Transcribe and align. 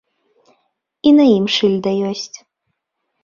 І 1.09 1.11
на 1.17 1.25
ім 1.37 1.45
шыльда 1.55 1.91
ёсць. 2.13 2.37